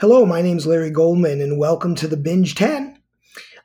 Hello, 0.00 0.26
my 0.26 0.42
name 0.42 0.58
is 0.58 0.66
Larry 0.66 0.90
Goldman, 0.90 1.40
and 1.40 1.58
welcome 1.58 1.94
to 1.94 2.06
the 2.06 2.16
Binge 2.16 2.54
10. 2.54 2.98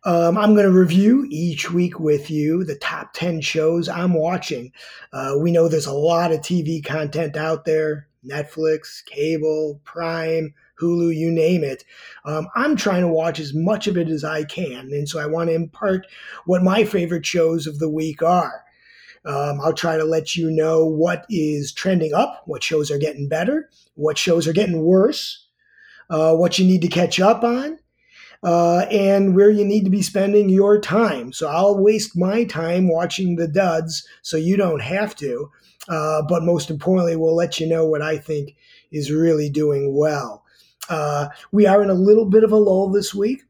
Um, 0.04 0.38
I'm 0.38 0.54
going 0.54 0.66
to 0.66 0.72
review 0.72 1.28
each 1.30 1.72
week 1.72 2.00
with 2.00 2.32
you 2.32 2.64
the 2.64 2.76
top 2.76 3.14
10 3.14 3.42
shows 3.42 3.88
I'm 3.88 4.14
watching. 4.14 4.72
Uh, 5.14 5.36
we 5.40 5.52
know 5.52 5.68
there's 5.68 5.86
a 5.86 5.94
lot 5.94 6.32
of 6.32 6.40
TV 6.40 6.84
content 6.84 7.38
out 7.38 7.66
there 7.66 8.08
Netflix, 8.26 9.04
cable, 9.06 9.82
Prime, 9.84 10.54
Hulu, 10.80 11.16
you 11.16 11.32
name 11.32 11.64
it. 11.64 11.84
Um, 12.26 12.48
I'm 12.56 12.76
trying 12.76 13.02
to 13.02 13.08
watch 13.08 13.40
as 13.40 13.54
much 13.54 13.88
of 13.88 13.98
it 13.98 14.10
as 14.10 14.24
I 14.24 14.44
can, 14.44 14.90
and 14.92 15.08
so 15.08 15.20
I 15.20 15.26
want 15.26 15.50
to 15.50 15.56
impart 15.56 16.08
what 16.46 16.64
my 16.64 16.84
favorite 16.84 17.26
shows 17.26 17.68
of 17.68 17.80
the 17.80 17.90
week 17.90 18.22
are. 18.24 18.64
Um, 19.26 19.62
I'll 19.62 19.74
try 19.74 19.98
to 19.98 20.04
let 20.04 20.36
you 20.36 20.50
know 20.50 20.86
what 20.86 21.26
is 21.30 21.72
trending 21.72 22.14
up, 22.14 22.44
what 22.46 22.64
shows 22.64 22.90
are 22.90 22.98
getting 22.98 23.30
better, 23.30 23.70
what 23.96 24.18
shows 24.18 24.48
are 24.48 24.54
getting 24.54 24.82
worse 24.82 25.48
uh, 26.12 26.36
what 26.36 26.60
you 26.60 26.66
need 26.66 26.82
to 26.82 26.88
catch 26.88 27.20
up 27.20 27.44
on, 27.44 27.80
uh, 28.44 28.86
and 28.92 29.36
where 29.36 29.50
you 29.50 29.64
need 29.64 29.86
to 29.86 29.90
be 29.90 30.02
spending 30.02 30.50
your 30.50 30.80
time. 30.80 31.32
So 31.32 31.48
I'll 31.48 31.82
waste 31.82 32.18
my 32.18 32.44
time 32.44 32.90
watching 32.90 33.38
the 33.38 33.48
duds 33.48 34.06
so 34.22 34.38
you 34.38 34.58
don't 34.58 34.82
have 34.82 35.16
to. 35.18 35.50
Uh, 35.88 36.22
but 36.28 36.44
most 36.44 36.70
importantly, 36.70 37.16
we'll 37.16 37.36
let 37.36 37.60
you 37.60 37.68
know 37.68 37.86
what 37.86 38.02
I 38.02 38.18
think 38.18 38.56
is 38.92 39.12
really 39.12 39.50
doing 39.50 39.96
well. 39.98 40.44
Uh, 40.90 41.30
we 41.52 41.66
are 41.66 41.82
in 41.82 41.90
a 41.90 41.96
little 41.96 42.26
bit 42.26 42.44
of 42.44 42.52
a 42.52 42.58
lull 42.58 42.90
this 42.90 43.16
week. 43.16 43.44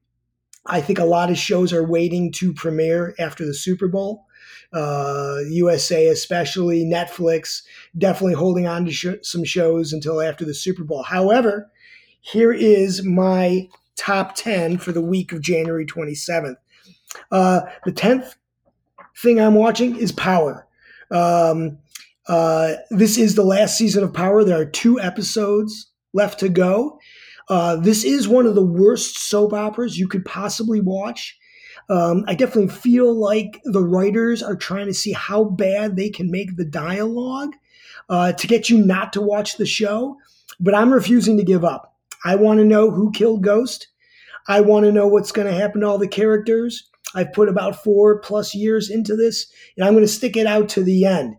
I 0.67 0.79
think 0.79 0.99
a 0.99 1.05
lot 1.05 1.31
of 1.31 1.37
shows 1.37 1.73
are 1.73 1.83
waiting 1.83 2.31
to 2.33 2.53
premiere 2.53 3.15
after 3.17 3.45
the 3.45 3.53
Super 3.53 3.87
Bowl. 3.87 4.27
Uh, 4.73 5.39
USA, 5.49 6.07
especially 6.07 6.85
Netflix, 6.85 7.61
definitely 7.97 8.35
holding 8.35 8.67
on 8.67 8.85
to 8.85 8.91
sh- 8.91 9.07
some 9.21 9.43
shows 9.43 9.91
until 9.91 10.21
after 10.21 10.45
the 10.45 10.53
Super 10.53 10.83
Bowl. 10.83 11.03
However, 11.03 11.69
here 12.21 12.53
is 12.53 13.03
my 13.03 13.67
top 13.97 14.35
10 14.35 14.77
for 14.77 14.91
the 14.91 15.01
week 15.01 15.31
of 15.31 15.41
January 15.41 15.85
27th. 15.85 16.55
Uh, 17.31 17.61
the 17.85 17.91
10th 17.91 18.35
thing 19.17 19.39
I'm 19.39 19.55
watching 19.55 19.97
is 19.97 20.11
Power. 20.11 20.67
Um, 21.09 21.77
uh, 22.27 22.73
this 22.89 23.17
is 23.17 23.35
the 23.35 23.43
last 23.43 23.77
season 23.77 24.03
of 24.03 24.13
Power. 24.13 24.43
There 24.43 24.59
are 24.59 24.65
two 24.65 24.99
episodes 24.99 25.91
left 26.13 26.39
to 26.39 26.49
go. 26.49 26.99
Uh, 27.49 27.75
this 27.75 28.03
is 28.03 28.27
one 28.27 28.45
of 28.45 28.55
the 28.55 28.65
worst 28.65 29.17
soap 29.17 29.53
operas 29.53 29.97
you 29.97 30.07
could 30.07 30.23
possibly 30.23 30.79
watch. 30.79 31.37
Um, 31.91 32.23
I 32.25 32.35
definitely 32.35 32.73
feel 32.73 33.13
like 33.13 33.61
the 33.65 33.83
writers 33.83 34.41
are 34.41 34.55
trying 34.55 34.85
to 34.85 34.93
see 34.93 35.11
how 35.11 35.43
bad 35.43 35.97
they 35.97 36.09
can 36.09 36.31
make 36.31 36.55
the 36.55 36.63
dialogue 36.63 37.53
uh, 38.09 38.31
to 38.31 38.47
get 38.47 38.69
you 38.69 38.77
not 38.77 39.11
to 39.13 39.21
watch 39.21 39.57
the 39.57 39.65
show, 39.65 40.17
but 40.57 40.73
I'm 40.73 40.93
refusing 40.93 41.35
to 41.35 41.43
give 41.43 41.65
up. 41.65 41.93
I 42.23 42.35
want 42.35 42.59
to 42.59 42.65
know 42.65 42.91
who 42.91 43.11
killed 43.11 43.43
Ghost. 43.43 43.89
I 44.47 44.61
want 44.61 44.85
to 44.85 44.91
know 44.93 45.05
what's 45.05 45.33
going 45.33 45.47
to 45.47 45.53
happen 45.53 45.81
to 45.81 45.87
all 45.87 45.97
the 45.97 46.07
characters. 46.07 46.89
I've 47.13 47.33
put 47.33 47.49
about 47.49 47.83
four 47.83 48.19
plus 48.19 48.55
years 48.55 48.89
into 48.89 49.17
this, 49.17 49.51
and 49.75 49.85
I'm 49.85 49.93
going 49.93 50.05
to 50.05 50.11
stick 50.11 50.37
it 50.37 50.47
out 50.47 50.69
to 50.69 50.83
the 50.83 51.05
end. 51.05 51.35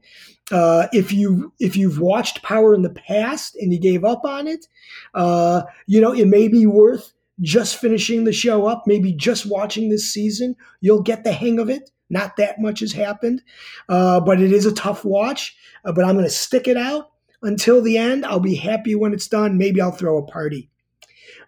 Uh, 0.50 0.86
if 0.92 1.12
you 1.12 1.50
if 1.60 1.78
you've 1.78 1.98
watched 1.98 2.42
Power 2.42 2.74
in 2.74 2.82
the 2.82 2.90
past 2.90 3.56
and 3.56 3.72
you 3.72 3.80
gave 3.80 4.04
up 4.04 4.22
on 4.24 4.46
it, 4.46 4.66
uh, 5.14 5.62
you 5.86 5.98
know 5.98 6.12
it 6.12 6.28
may 6.28 6.46
be 6.46 6.66
worth 6.66 7.14
just 7.40 7.78
finishing 7.78 8.24
the 8.24 8.32
show 8.32 8.66
up. 8.66 8.84
Maybe 8.86 9.12
just 9.12 9.46
watching 9.46 9.88
this 9.88 10.12
season, 10.12 10.56
you'll 10.80 11.02
get 11.02 11.24
the 11.24 11.32
hang 11.32 11.58
of 11.58 11.70
it. 11.70 11.90
Not 12.10 12.36
that 12.36 12.60
much 12.60 12.80
has 12.80 12.92
happened, 12.92 13.42
uh, 13.88 14.20
but 14.20 14.40
it 14.40 14.52
is 14.52 14.66
a 14.66 14.74
tough 14.74 15.04
watch. 15.04 15.56
Uh, 15.84 15.92
but 15.92 16.04
I'm 16.04 16.14
going 16.14 16.26
to 16.26 16.30
stick 16.30 16.68
it 16.68 16.76
out 16.76 17.10
until 17.40 17.80
the 17.80 17.96
end. 17.96 18.26
I'll 18.26 18.40
be 18.40 18.54
happy 18.54 18.94
when 18.94 19.14
it's 19.14 19.28
done. 19.28 19.56
Maybe 19.56 19.80
I'll 19.80 19.92
throw 19.92 20.18
a 20.18 20.26
party. 20.26 20.68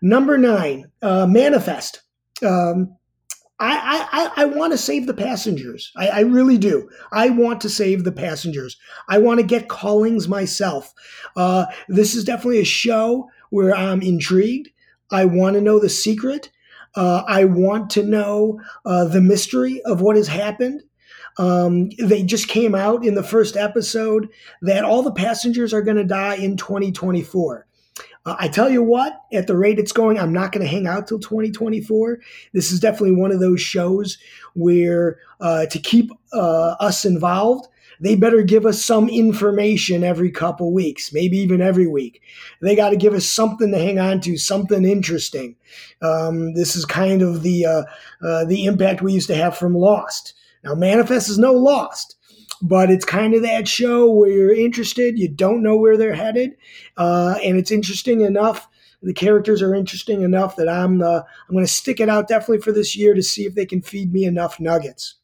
Number 0.00 0.38
nine, 0.38 0.90
uh, 1.02 1.26
manifest. 1.26 2.02
Um, 2.42 2.96
I, 3.60 4.32
I, 4.36 4.42
I 4.42 4.44
want 4.46 4.72
to 4.72 4.78
save 4.78 5.06
the 5.06 5.14
passengers. 5.14 5.92
I, 5.96 6.08
I, 6.08 6.20
really 6.20 6.58
do. 6.58 6.88
I 7.12 7.30
want 7.30 7.60
to 7.60 7.70
save 7.70 8.02
the 8.02 8.12
passengers. 8.12 8.76
I 9.08 9.18
want 9.18 9.38
to 9.38 9.46
get 9.46 9.68
callings 9.68 10.28
myself. 10.28 10.92
Uh, 11.36 11.66
this 11.88 12.14
is 12.14 12.24
definitely 12.24 12.60
a 12.60 12.64
show 12.64 13.30
where 13.50 13.74
I'm 13.74 14.02
intrigued. 14.02 14.70
I 15.14 15.24
want 15.26 15.54
to 15.54 15.60
know 15.60 15.78
the 15.78 15.88
secret. 15.88 16.50
Uh, 16.96 17.22
I 17.26 17.44
want 17.44 17.90
to 17.90 18.02
know 18.02 18.60
uh, 18.84 19.04
the 19.04 19.20
mystery 19.20 19.80
of 19.82 20.00
what 20.00 20.16
has 20.16 20.28
happened. 20.28 20.82
Um, 21.38 21.90
they 21.98 22.22
just 22.22 22.48
came 22.48 22.74
out 22.74 23.04
in 23.04 23.14
the 23.14 23.22
first 23.22 23.56
episode 23.56 24.28
that 24.62 24.84
all 24.84 25.02
the 25.02 25.12
passengers 25.12 25.72
are 25.72 25.82
going 25.82 25.96
to 25.96 26.04
die 26.04 26.36
in 26.36 26.56
2024. 26.56 27.66
Uh, 28.26 28.36
I 28.38 28.48
tell 28.48 28.70
you 28.70 28.82
what, 28.82 29.20
at 29.32 29.46
the 29.46 29.56
rate 29.56 29.78
it's 29.78 29.92
going, 29.92 30.18
I'm 30.18 30.32
not 30.32 30.52
going 30.52 30.64
to 30.64 30.70
hang 30.70 30.86
out 30.86 31.06
till 31.06 31.18
2024. 31.18 32.20
This 32.52 32.72
is 32.72 32.80
definitely 32.80 33.16
one 33.16 33.32
of 33.32 33.40
those 33.40 33.60
shows 33.60 34.18
where 34.54 35.18
uh, 35.40 35.66
to 35.66 35.78
keep 35.78 36.10
uh, 36.32 36.74
us 36.80 37.04
involved, 37.04 37.68
they 38.00 38.16
better 38.16 38.42
give 38.42 38.66
us 38.66 38.84
some 38.84 39.08
information 39.08 40.04
every 40.04 40.30
couple 40.30 40.72
weeks, 40.72 41.12
maybe 41.12 41.38
even 41.38 41.60
every 41.60 41.86
week. 41.86 42.22
They 42.60 42.76
got 42.76 42.90
to 42.90 42.96
give 42.96 43.14
us 43.14 43.26
something 43.26 43.70
to 43.72 43.78
hang 43.78 43.98
on 43.98 44.20
to, 44.22 44.36
something 44.36 44.84
interesting. 44.84 45.56
Um, 46.02 46.54
this 46.54 46.76
is 46.76 46.84
kind 46.84 47.22
of 47.22 47.42
the 47.42 47.66
uh, 47.66 47.82
uh, 48.26 48.44
the 48.44 48.64
impact 48.66 49.02
we 49.02 49.12
used 49.12 49.28
to 49.28 49.36
have 49.36 49.56
from 49.56 49.74
Lost. 49.74 50.34
Now, 50.62 50.74
Manifest 50.74 51.28
is 51.28 51.38
no 51.38 51.52
Lost 51.52 52.16
but 52.62 52.90
it's 52.90 53.04
kind 53.04 53.34
of 53.34 53.42
that 53.42 53.68
show 53.68 54.10
where 54.10 54.30
you're 54.30 54.54
interested, 54.54 55.18
you 55.18 55.28
don't 55.28 55.62
know 55.62 55.76
where 55.76 55.98
they're 55.98 56.14
headed, 56.14 56.56
uh, 56.96 57.34
and 57.44 57.58
it's 57.58 57.70
interesting 57.70 58.22
enough. 58.22 58.68
The 59.02 59.12
characters 59.12 59.60
are 59.60 59.74
interesting 59.74 60.22
enough 60.22 60.56
that 60.56 60.68
I'm 60.68 61.02
uh, 61.02 61.20
I'm 61.48 61.54
going 61.54 61.64
to 61.64 61.70
stick 61.70 62.00
it 62.00 62.08
out 62.08 62.26
definitely 62.26 62.62
for 62.62 62.72
this 62.72 62.96
year 62.96 63.12
to 63.12 63.22
see 63.22 63.44
if 63.44 63.54
they 63.54 63.66
can 63.66 63.82
feed 63.82 64.14
me 64.14 64.24
enough 64.24 64.58
nuggets. 64.58 65.16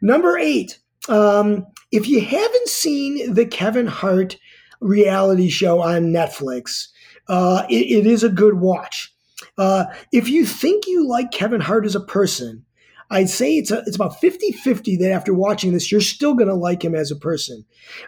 Number 0.00 0.38
eight, 0.38 0.78
um, 1.08 1.66
if 1.90 2.08
you 2.08 2.20
haven't 2.20 2.68
seen 2.68 3.32
the 3.32 3.46
Kevin 3.46 3.86
Hart 3.86 4.36
reality 4.80 5.48
show 5.48 5.80
on 5.80 6.12
Netflix, 6.12 6.88
uh, 7.28 7.64
it, 7.68 8.04
it 8.04 8.06
is 8.06 8.22
a 8.24 8.28
good 8.28 8.54
watch. 8.54 9.12
Uh, 9.58 9.84
if 10.12 10.28
you 10.28 10.46
think 10.46 10.86
you 10.86 11.06
like 11.06 11.30
Kevin 11.30 11.60
Hart 11.60 11.84
as 11.84 11.94
a 11.94 12.00
person, 12.00 12.64
I'd 13.10 13.28
say 13.28 13.56
it's 13.56 13.70
a, 13.70 13.82
it's 13.86 13.96
about 13.96 14.20
50-50 14.22 14.98
that 15.00 15.12
after 15.12 15.34
watching 15.34 15.72
this, 15.72 15.92
you're 15.92 16.00
still 16.00 16.34
going 16.34 16.48
to 16.48 16.54
like 16.54 16.82
him 16.82 16.94
as 16.94 17.10
a 17.10 17.16
person. 17.16 17.64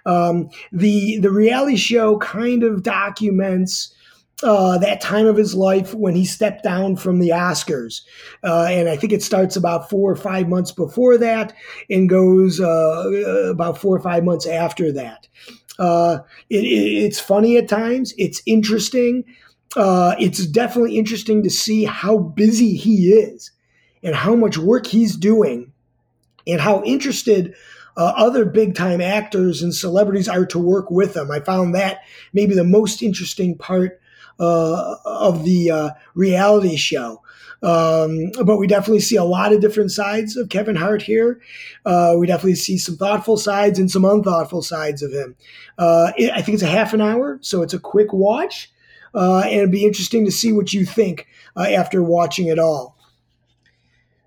Um, 0.07 0.49
the 0.73 1.19
the 1.19 1.31
reality 1.31 1.77
show 1.77 2.19
kind 2.19 2.63
of 2.63 2.83
documents 2.83 3.95
uh, 4.45 4.79
that 4.79 5.01
time 5.01 5.27
of 5.27 5.37
his 5.37 5.55
life 5.55 5.95
when 5.95 6.15
he 6.15 6.25
stepped 6.25 6.63
down 6.63 6.97
from 6.97 7.19
the 7.19 7.31
Oscars, 7.31 8.03
uh, 8.45 8.67
and 8.71 8.89
I 8.89 8.97
think 8.97 9.13
it 9.13 9.23
starts 9.23 9.57
about 9.57 9.89
four 9.89 10.13
or 10.13 10.17
five 10.17 10.49
months 10.49 10.71
before 10.71 11.17
that 11.19 11.55
and 11.89 12.09
goes 12.09 12.61
uh, 12.61 13.11
about 13.51 13.79
four 13.79 13.97
or 13.97 14.01
five 14.01 14.23
months 14.23 14.47
after 14.47 14.93
that. 14.93 15.27
Uh, 15.79 16.19
it, 16.51 16.65
it, 16.65 17.05
it's 17.05 17.19
funny 17.19 17.57
at 17.57 17.69
times. 17.69 18.13
It's 18.19 18.43
interesting. 18.47 19.25
Uh, 19.77 20.15
it's 20.21 20.47
definitely 20.47 20.99
interesting 20.99 21.43
to 21.43 21.51
see 21.51 21.85
how 21.85 22.19
busy 22.19 22.77
he 22.77 23.13
is 23.13 23.51
and 24.03 24.15
how 24.15 24.37
much 24.37 24.59
work 24.59 24.87
he's 24.87 25.17
doing 25.17 25.73
and 26.47 26.61
how 26.61 26.83
interested 26.85 27.55
uh, 27.97 28.13
other 28.17 28.45
big 28.45 28.75
time 28.75 29.01
actors 29.01 29.63
and 29.63 29.75
celebrities 29.75 30.29
are 30.29 30.47
to 30.47 30.59
work 30.59 30.91
with 30.91 31.17
him. 31.17 31.31
I 31.31 31.41
found 31.41 31.75
that 31.75 32.01
maybe 32.33 32.55
the 32.55 32.65
most 32.65 33.03
interesting 33.03 33.57
part 33.57 34.01
uh, 34.39 34.97
of 35.05 35.45
the 35.45 35.71
uh, 35.71 35.91
reality 36.15 36.77
show. 36.77 37.23
Um, 37.63 38.31
but 38.45 38.59
we 38.59 38.67
definitely 38.67 39.01
see 39.01 39.17
a 39.17 39.25
lot 39.25 39.53
of 39.53 39.61
different 39.61 39.91
sides 39.91 40.37
of 40.37 40.51
Kevin 40.51 40.77
Hart 40.77 41.01
here. 41.01 41.41
Uh, 41.87 42.15
we 42.19 42.27
definitely 42.27 42.57
see 42.57 42.77
some 42.77 42.97
thoughtful 42.97 43.39
sides 43.39 43.79
and 43.79 43.91
some 43.91 44.05
unthoughtful 44.05 44.63
sides 44.63 45.03
of 45.03 45.13
him. 45.13 45.35
Uh, 45.79 46.13
it, 46.19 46.31
I 46.33 46.43
think 46.43 46.55
it's 46.55 46.63
a 46.63 46.67
half 46.67 46.93
an 46.93 47.01
hour, 47.01 47.39
so 47.41 47.63
it's 47.63 47.73
a 47.73 47.79
quick 47.79 48.13
watch. 48.13 48.71
Uh, 49.15 49.43
and 49.45 49.55
it'd 49.55 49.71
be 49.71 49.87
interesting 49.87 50.25
to 50.25 50.33
see 50.33 50.53
what 50.53 50.73
you 50.73 50.85
think 50.85 51.27
after 51.57 52.03
watching 52.03 52.49
it 52.49 52.59
all. 52.59 52.95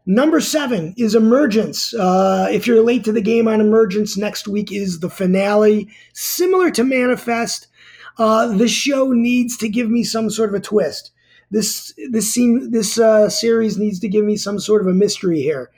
Number 0.10 0.40
seven 0.40 0.94
is 0.98 1.16
Emergence. 1.16 1.94
Uh, 1.94 2.48
if 2.50 2.66
you're 2.66 2.82
late 2.82 3.04
to 3.04 3.12
the 3.12 3.22
game 3.22 3.46
on 3.46 3.60
Emergence, 3.60 4.16
next 4.16 4.48
week 4.48 4.72
is 4.72 5.02
the 5.02 5.10
finale. 5.10 5.90
Similar 6.14 6.72
to 6.72 6.86
Manifest, 6.86 7.68
uh, 8.18 8.48
the 8.48 8.68
show 8.68 9.12
needs 9.12 9.58
to 9.58 9.70
give 9.70 9.90
me 9.90 10.04
some 10.04 10.30
sort 10.30 10.50
of 10.50 10.56
a 10.56 10.60
twist. 10.60 11.12
This 11.50 11.94
this 12.10 12.34
scene, 12.34 12.72
this 12.72 13.00
uh, 13.00 13.30
series 13.30 13.78
needs 13.78 14.00
to 14.00 14.10
give 14.10 14.26
me 14.26 14.36
some 14.36 14.60
sort 14.60 14.82
of 14.82 14.88
a 14.88 14.94
mystery 14.94 15.42
here. 15.42 15.72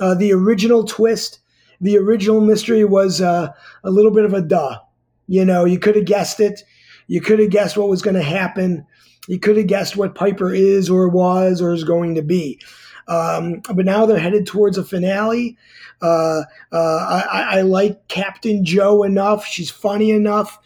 Uh, 0.00 0.14
the 0.14 0.32
original 0.32 0.84
twist, 0.84 1.38
the 1.80 1.96
original 1.96 2.40
mystery 2.40 2.84
was 2.84 3.20
uh, 3.20 3.52
a 3.82 3.90
little 3.90 4.10
bit 4.10 4.24
of 4.24 4.34
a 4.34 4.42
duh. 4.42 4.78
You 5.26 5.44
know, 5.44 5.64
you 5.64 5.78
could 5.78 5.96
have 5.96 6.04
guessed 6.04 6.40
it. 6.40 6.62
You 7.06 7.20
could 7.20 7.38
have 7.38 7.50
guessed 7.50 7.76
what 7.76 7.88
was 7.88 8.02
going 8.02 8.16
to 8.16 8.22
happen. 8.22 8.86
You 9.28 9.38
could 9.38 9.56
have 9.56 9.66
guessed 9.66 9.96
what 9.96 10.14
Piper 10.14 10.52
is 10.52 10.90
or 10.90 11.08
was 11.08 11.62
or 11.62 11.72
is 11.72 11.84
going 11.84 12.14
to 12.16 12.22
be. 12.22 12.60
Um, 13.06 13.60
but 13.74 13.84
now 13.84 14.06
they're 14.06 14.18
headed 14.18 14.46
towards 14.46 14.78
a 14.78 14.84
finale. 14.84 15.56
Uh, 16.00 16.42
uh, 16.72 17.24
I, 17.30 17.58
I, 17.58 17.60
like 17.62 18.08
Captain 18.08 18.64
Joe 18.64 19.02
enough. 19.02 19.46
She's 19.46 19.70
funny 19.70 20.10
enough. 20.10 20.58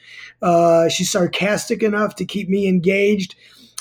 Uh, 0.42 0.88
she's 0.88 1.10
sarcastic 1.10 1.82
enough 1.82 2.14
to 2.16 2.24
keep 2.24 2.48
me 2.48 2.68
engaged. 2.68 3.34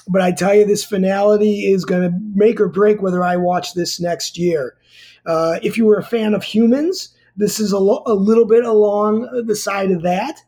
But 0.07 0.21
I 0.21 0.31
tell 0.31 0.55
you, 0.55 0.65
this 0.65 0.85
finality 0.85 1.71
is 1.71 1.85
going 1.85 2.09
to 2.09 2.17
make 2.33 2.61
or 2.61 2.69
break 2.69 3.01
whether 3.01 3.23
I 3.23 3.35
watch 3.35 3.73
this 3.73 3.99
next 3.99 4.37
year. 4.37 4.77
Uh, 5.25 5.59
if 5.61 5.77
you 5.77 5.85
were 5.85 5.97
a 5.97 6.03
fan 6.03 6.33
of 6.33 6.43
humans, 6.43 7.09
this 7.35 7.59
is 7.59 7.71
a, 7.71 7.79
lo- 7.79 8.03
a 8.05 8.13
little 8.13 8.45
bit 8.45 8.63
along 8.63 9.43
the 9.45 9.55
side 9.55 9.91
of 9.91 10.01
that. 10.03 10.41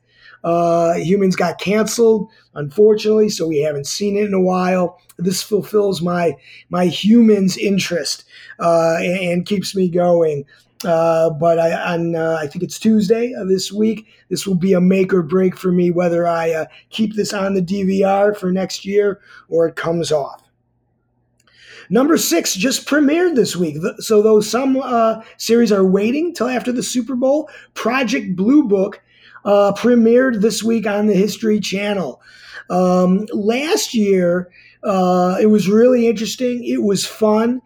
Uh, 0.44 0.94
humans 0.94 1.36
got 1.36 1.60
canceled, 1.60 2.30
unfortunately, 2.56 3.28
so 3.28 3.48
we 3.48 3.60
haven't 3.60 3.88
seen 3.88 4.16
it 4.16 4.26
in 4.26 4.34
a 4.34 4.42
while. 4.42 4.98
This 5.18 5.44
fulfills 5.44 6.02
my 6.02 6.38
my 6.70 6.86
humans 6.86 7.58
interest 7.58 8.24
uh, 8.58 8.96
and, 9.00 9.18
and, 9.18 9.46
keeps 9.46 9.76
me 9.76 9.90
going. 9.90 10.46
Uh, 10.86 11.30
but 11.30 11.60
I, 11.60 11.94
on 11.94 12.16
uh, 12.16 12.38
I 12.40 12.48
think 12.48 12.64
it's 12.64 12.80
Tuesday 12.80 13.34
of 13.34 13.50
this 13.50 13.72
week. 13.72 14.08
This 14.30 14.48
will 14.48 14.56
be 14.56 14.74
a 14.74 14.80
make 14.80 15.14
or 15.14 15.22
break 15.22 15.58
for 15.58 15.72
me 15.72 15.92
whether 15.92 16.26
I 16.26 16.52
uh, 16.52 16.66
keep 16.90 17.16
this 17.16 17.34
on 17.34 17.54
the 17.54 17.62
DVR 17.62 18.36
for 18.36 18.52
next 18.52 18.86
year 18.86 19.20
or 19.50 19.68
it 19.68 19.76
comes 19.76 20.12
off. 20.12 20.50
Number 21.90 22.18
six 22.18 22.54
just 22.54 22.88
premiered 22.88 23.36
this 23.36 23.56
week. 23.56 23.78
So, 23.98 24.22
though 24.22 24.42
some 24.42 24.78
uh, 24.78 25.24
series 25.38 25.72
are 25.72 25.86
waiting 25.86 26.34
till 26.34 26.48
after 26.48 26.72
the 26.72 26.84
Super 26.84 27.16
Bowl, 27.16 27.50
Project 27.74 28.36
Blue 28.36 28.64
Book 28.64 29.02
uh, 29.44 29.74
premiered 29.76 30.42
this 30.42 30.64
week 30.64 30.86
on 30.86 31.08
the 31.08 31.14
History 31.16 31.60
Channel. 31.60 32.22
Um, 32.70 33.26
last 33.34 33.96
year, 33.96 34.52
uh, 34.84 35.38
it 35.42 35.48
was 35.48 35.68
really 35.68 36.08
interesting. 36.08 36.64
It 36.64 36.84
was 36.84 37.06
fun. 37.06 37.62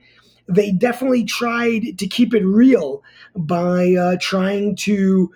They 0.48 0.72
definitely 0.72 1.24
tried 1.24 1.98
to 1.98 2.08
keep 2.08 2.34
it 2.34 2.46
real 2.46 3.04
by 3.36 3.94
uh, 3.94 4.18
trying 4.20 4.76
to 4.78 5.32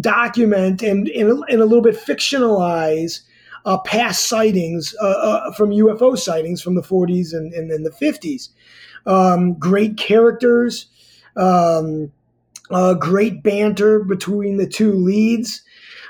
document 0.00 0.82
and, 0.82 1.08
and, 1.08 1.44
and, 1.48 1.60
a 1.60 1.64
little 1.64 1.82
bit 1.82 1.96
fictionalize 1.96 3.22
uh, 3.64 3.78
past 3.78 4.26
sightings 4.26 4.94
uh, 5.02 5.06
uh, 5.06 5.52
from 5.52 5.70
UFO 5.70 6.16
sightings 6.16 6.62
from 6.62 6.74
the 6.74 6.82
40s 6.82 7.32
and, 7.32 7.52
and, 7.52 7.70
and 7.70 7.84
the 7.84 7.90
50s. 7.90 8.50
Um, 9.06 9.54
great 9.54 9.96
characters, 9.96 10.86
um, 11.36 12.12
great 12.98 13.42
banter 13.42 14.00
between 14.00 14.56
the 14.56 14.66
two 14.66 14.92
leads. 14.92 15.62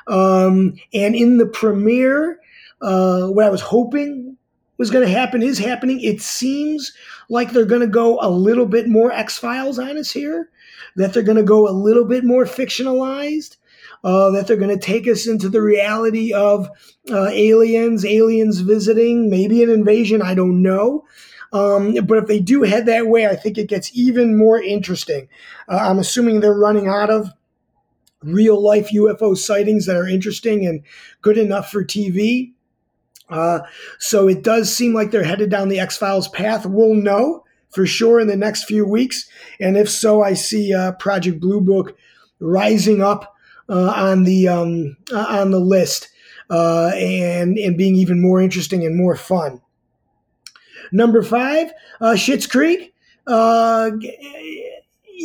Um, 0.07 0.75
and 0.93 1.15
in 1.15 1.39
the 1.39 1.47
premiere, 1.47 2.41
uh, 2.83 3.27
what 3.27 3.45
I 3.45 3.51
was 3.51 3.61
hoping 3.61 4.30
was 4.81 4.91
going 4.91 5.07
to 5.07 5.13
happen 5.13 5.43
is 5.43 5.59
happening. 5.59 6.01
It 6.01 6.23
seems 6.23 6.95
like 7.29 7.53
they're 7.53 7.67
going 7.67 7.83
to 7.83 7.87
go 7.87 8.19
a 8.23 8.31
little 8.31 8.65
bit 8.65 8.89
more 8.89 9.13
X 9.13 9.37
Files 9.37 9.79
on 9.79 9.99
us 9.99 10.11
here, 10.11 10.49
that 10.97 11.13
they're 11.13 11.23
going 11.23 11.37
to 11.37 11.43
go 11.43 11.69
a 11.69 11.71
little 11.71 12.07
bit 12.07 12.25
more 12.25 12.47
fictionalized 12.47 13.59
uh, 14.05 14.31
that 14.31 14.47
they're 14.47 14.57
going 14.57 14.75
to 14.75 14.83
take 14.83 15.07
us 15.07 15.27
into 15.27 15.51
the 15.51 15.61
reality 15.61 16.33
of 16.33 16.71
uh, 17.11 17.27
aliens, 17.27 18.07
aliens 18.07 18.61
visiting, 18.61 19.29
maybe 19.29 19.63
an 19.63 19.69
invasion. 19.69 20.23
I 20.23 20.35
don't 20.35 20.63
know. 20.63 21.05
Um, 21.53 21.95
but 22.07 22.17
if 22.17 22.27
they 22.27 22.41
do 22.41 22.63
head 22.63 22.87
that 22.87 23.07
way, 23.07 23.27
I 23.27 23.37
think 23.37 23.59
it 23.59 23.69
gets 23.69 23.95
even 23.95 24.39
more 24.39 24.63
interesting. 24.63 25.29
Uh, 25.69 25.77
I'm 25.77 25.99
assuming 25.99 26.41
they're 26.41 26.55
running 26.55 26.89
out 26.89 27.11
of 27.11 27.29
real 28.23 28.59
life 28.63 28.93
UFO 28.95 29.37
sightings 29.37 29.85
that 29.85 29.97
are 29.97 30.09
interesting 30.09 30.67
and 30.67 30.83
good 31.21 31.37
enough 31.37 31.71
for 31.71 31.85
TV. 31.85 32.53
Uh, 33.31 33.61
so 33.99 34.29
it 34.29 34.43
does 34.43 34.75
seem 34.75 34.93
like 34.95 35.11
they're 35.11 35.23
headed 35.25 35.51
down 35.51 35.69
the 35.69 35.81
X 35.81 35.97
Files 35.97 36.29
path. 36.29 36.67
We'll 36.67 36.95
know 36.95 37.45
for 37.71 37.87
sure 37.87 38.21
in 38.21 38.27
the 38.27 38.37
next 38.37 38.65
few 38.65 38.85
weeks. 38.85 39.29
And 39.61 39.77
if 39.77 39.89
so, 39.89 40.23
I 40.23 40.35
see 40.35 40.75
uh, 40.75 40.93
Project 40.93 41.41
Blue 41.41 41.61
Book 41.61 41.97
rising 42.41 43.03
up 43.03 43.35
uh, 43.69 43.93
on 43.97 44.25
the 44.25 44.49
um, 44.49 44.97
uh, 45.13 45.27
on 45.29 45.51
the 45.51 45.61
list 45.61 46.09
uh, 46.51 46.91
and 46.95 47.57
and 47.57 47.79
being 47.79 47.95
even 47.95 48.21
more 48.21 48.41
interesting 48.41 48.85
and 48.85 48.97
more 48.97 49.17
fun. 49.17 49.61
Number 50.93 51.23
five, 51.23 51.73
uh, 52.01 52.15
Schitt's 52.15 52.47
Creek. 52.47 52.93
Uh, 53.27 53.93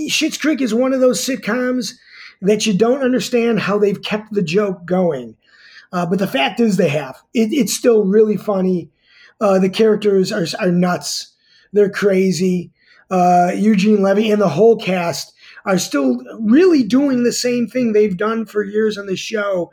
Schitt's 0.07 0.37
Creek 0.37 0.61
is 0.61 0.73
one 0.73 0.93
of 0.93 0.99
those 0.99 1.25
sitcoms 1.25 1.93
that 2.41 2.67
you 2.67 2.77
don't 2.77 3.01
understand 3.01 3.61
how 3.61 3.79
they've 3.79 4.01
kept 4.01 4.33
the 4.33 4.43
joke 4.43 4.85
going. 4.85 5.35
Uh, 5.91 6.05
but 6.05 6.19
the 6.19 6.27
fact 6.27 6.59
is, 6.59 6.77
they 6.77 6.89
have. 6.89 7.21
It, 7.33 7.53
it's 7.53 7.73
still 7.73 8.03
really 8.03 8.37
funny. 8.37 8.89
Uh, 9.39 9.59
the 9.59 9.69
characters 9.69 10.31
are, 10.31 10.45
are 10.59 10.71
nuts. 10.71 11.33
They're 11.73 11.89
crazy. 11.89 12.71
Uh, 13.09 13.51
Eugene 13.55 14.01
Levy 14.01 14.31
and 14.31 14.41
the 14.41 14.49
whole 14.49 14.77
cast 14.77 15.33
are 15.65 15.77
still 15.77 16.21
really 16.39 16.83
doing 16.83 17.23
the 17.23 17.33
same 17.33 17.67
thing 17.67 17.91
they've 17.93 18.17
done 18.17 18.45
for 18.45 18.63
years 18.63 18.97
on 18.97 19.07
the 19.07 19.15
show, 19.15 19.71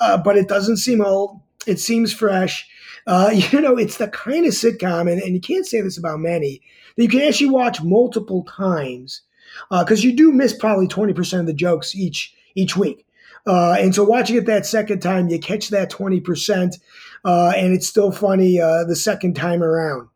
uh, 0.00 0.16
but 0.16 0.36
it 0.36 0.48
doesn't 0.48 0.76
seem 0.78 1.00
old. 1.00 1.40
It 1.66 1.78
seems 1.78 2.12
fresh. 2.12 2.68
Uh, 3.06 3.30
you 3.34 3.60
know, 3.60 3.76
it's 3.76 3.98
the 3.98 4.08
kind 4.08 4.46
of 4.46 4.52
sitcom, 4.52 5.10
and, 5.10 5.20
and 5.20 5.34
you 5.34 5.40
can't 5.40 5.66
say 5.66 5.80
this 5.80 5.98
about 5.98 6.20
many, 6.20 6.62
that 6.96 7.02
you 7.02 7.08
can 7.08 7.22
actually 7.22 7.50
watch 7.50 7.82
multiple 7.82 8.44
times 8.44 9.22
because 9.70 10.02
uh, 10.02 10.08
you 10.08 10.16
do 10.16 10.32
miss 10.32 10.54
probably 10.54 10.88
20% 10.88 11.40
of 11.40 11.46
the 11.46 11.52
jokes 11.52 11.94
each 11.94 12.34
each 12.54 12.76
week. 12.76 13.06
Uh, 13.46 13.76
and 13.78 13.94
so 13.94 14.04
watching 14.04 14.36
it 14.36 14.46
that 14.46 14.66
second 14.66 15.00
time, 15.00 15.28
you 15.28 15.38
catch 15.38 15.70
that 15.70 15.90
20%, 15.90 16.78
uh, 17.24 17.52
and 17.56 17.72
it's 17.72 17.86
still 17.86 18.12
funny 18.12 18.60
uh, 18.60 18.84
the 18.84 18.96
second 18.96 19.34
time 19.34 19.62
around. 19.62 20.08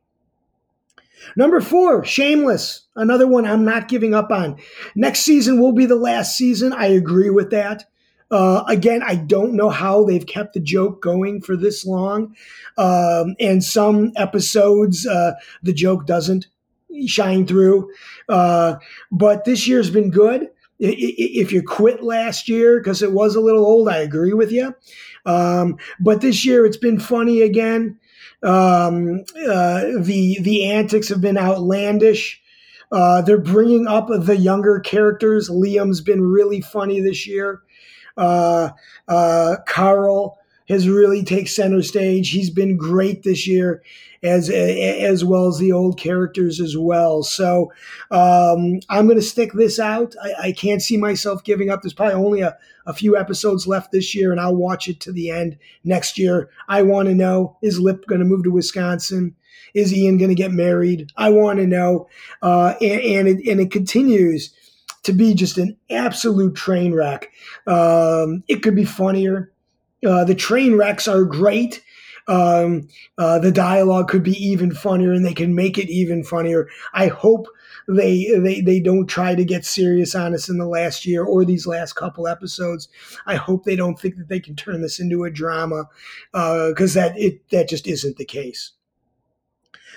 Number 1.35 1.61
four, 1.61 2.05
Shameless. 2.05 2.83
Another 2.95 3.27
one 3.27 3.47
I'm 3.47 3.65
not 3.65 3.89
giving 3.89 4.15
up 4.15 4.31
on. 4.31 4.59
Next 4.95 5.21
season 5.21 5.61
will 5.61 5.73
be 5.73 5.87
the 5.87 5.97
last 5.97 6.37
season. 6.37 6.73
I 6.73 6.87
agree 6.87 7.31
with 7.31 7.51
that. 7.51 7.85
Uh, 8.31 8.65
again, 8.67 9.03
I 9.05 9.17
don't 9.17 9.55
know 9.55 9.71
how 9.71 10.05
they've 10.05 10.27
kept 10.27 10.55
the 10.55 10.61
joke 10.61 11.03
going 11.03 11.41
for 11.41 11.57
this 11.57 11.85
long. 11.87 12.35
Um, 12.77 13.37
and 13.39 13.63
some 13.63 14.13
episodes, 14.17 15.07
uh, 15.07 15.33
the 15.63 15.73
joke 15.73 16.07
doesn't 16.07 16.47
shine 17.07 17.47
through. 17.47 17.91
Uh, 18.29 18.77
but 19.13 19.45
this 19.45 19.69
year's 19.69 19.91
been 19.91 20.11
good. 20.11 20.49
If 20.79 21.53
you 21.53 21.63
quit 21.63 22.03
last 22.03 22.49
year 22.49 22.79
because 22.79 23.03
it 23.03 23.13
was 23.13 23.35
a 23.35 23.41
little 23.41 23.65
old, 23.65 23.89
I 23.89 23.99
agree 23.99 24.35
with 24.35 24.53
you. 24.53 24.75
Um, 25.25 25.79
but 26.01 26.21
this 26.21 26.45
year 26.45 26.67
it's 26.67 26.77
been 26.77 27.01
funny 27.01 27.43
again. 27.43 27.99
Um, 28.43 29.25
uh, 29.49 29.83
the 29.99 30.39
the 30.41 30.67
antics 30.71 31.09
have 31.09 31.21
been 31.21 31.39
outlandish. 31.39 32.41
Uh, 32.93 33.23
they're 33.23 33.39
bringing 33.39 33.87
up 33.87 34.09
the 34.09 34.37
younger 34.37 34.79
characters. 34.81 35.51
Liam's 35.51 36.01
been 36.01 36.23
really 36.23 36.61
funny 36.61 37.01
this 37.01 37.27
year. 37.27 37.63
Uh, 38.17 38.71
uh, 39.09 39.57
Carl 39.67 40.39
has 40.69 40.89
really 40.89 41.23
take 41.23 41.49
center 41.49 41.83
stage. 41.83 42.31
He's 42.31 42.51
been 42.51 42.77
great 42.77 43.23
this 43.23 43.47
year, 43.47 43.83
as 44.23 44.51
as 44.51 45.25
well 45.25 45.47
as 45.47 45.59
the 45.59 45.73
old 45.73 45.99
characters 45.99 46.61
as 46.61 46.77
well. 46.77 47.23
So 47.23 47.73
um, 48.11 48.81
I'm 48.89 49.07
going 49.07 49.19
to 49.19 49.23
stick 49.23 49.53
this 49.53 49.79
out. 49.79 50.15
I, 50.23 50.49
I, 50.49 50.53
can't 50.53 50.83
see 50.83 50.97
myself 50.97 51.45
giving 51.45 51.71
up. 51.71 51.83
There's 51.83 51.95
probably 51.95 52.15
only 52.15 52.41
a, 52.41 52.57
a 52.87 52.93
few 52.93 53.17
episodes 53.17 53.67
left 53.67 53.93
this 53.93 54.15
year, 54.15 54.33
and 54.33 54.41
I'll 54.41 54.57
watch 54.57 54.89
it 54.89 55.01
to 55.01 55.13
the 55.13 55.31
end 55.31 55.59
next 55.85 56.19
year. 56.19 56.51
I 56.69 56.83
want 56.83 57.09
to 57.09 57.15
know: 57.15 57.57
Is 57.63 57.79
Lip 57.79 58.05
going 58.07 58.21
to 58.21 58.27
move 58.27 58.45
to 58.45 58.51
Wisconsin? 58.51 59.37
Is 59.75 59.93
Ian 59.93 60.17
going 60.17 60.31
to 60.31 60.35
get 60.35 60.53
married? 60.53 61.13
I 61.17 61.31
want 61.31 61.59
to 61.59 61.67
know, 61.67 62.09
uh, 62.43 62.75
and, 62.81 63.01
and 63.01 63.29
it, 63.29 63.47
and 63.47 63.61
it 63.61 63.71
continues 63.71 64.55
to 65.03 65.13
be 65.13 65.35
just 65.35 65.59
an 65.59 65.77
absolute 65.91 66.55
train 66.57 66.93
wreck. 66.93 67.31
Um, 67.67 68.43
it 68.49 68.63
could 68.63 68.75
be 68.75 68.85
funnier 68.85 69.53
uh, 70.07 70.25
the 70.25 70.35
train 70.35 70.77
wrecks 70.77 71.09
are 71.09 71.25
great. 71.25 71.83
Um, 72.29 72.89
uh, 73.19 73.39
the 73.39 73.53
dialogue 73.53 74.09
could 74.09 74.23
be 74.23 74.33
even 74.33 74.75
funnier, 74.75 75.13
and 75.13 75.25
they 75.25 75.35
can 75.35 75.55
make 75.55 75.79
it 75.79 75.89
even 75.89 76.25
funnier. 76.25 76.69
I 76.93 77.09
hope 77.09 77.47
they 77.89 78.29
they 78.39 78.61
they 78.61 78.81
don't 78.81 79.07
try 79.07 79.35
to 79.35 79.45
get 79.45 79.65
serious 79.65 80.15
on 80.15 80.35
us 80.35 80.49
in 80.49 80.59
the 80.59 80.67
last 80.67 81.07
year 81.07 81.25
or 81.25 81.45
these 81.45 81.67
last 81.67 81.95
couple 81.95 82.27
episodes. 82.27 82.89
I 83.27 83.37
hope 83.37 83.65
they 83.65 83.77
don't 83.77 83.99
think 83.99 84.17
that 84.17 84.29
they 84.29 84.41
can 84.41 84.57
turn 84.57 84.83
this 84.83 84.99
into 84.99 85.25
a 85.25 85.31
drama 85.31 85.89
because 86.33 86.97
uh, 86.97 87.01
that 87.01 87.19
it 87.19 87.49
that 87.51 87.69
just 87.69 87.87
isn't 87.87 88.17
the 88.17 88.25
case. 88.25 88.73